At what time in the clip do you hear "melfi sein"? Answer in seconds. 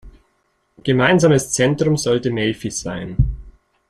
2.31-3.15